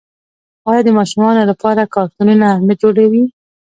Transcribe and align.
آیا 0.69 0.81
د 0.85 0.89
ماشومانو 0.99 1.41
لپاره 1.51 1.91
کارتونونه 1.95 2.47
نه 2.67 2.73
جوړوي؟ 2.81 3.23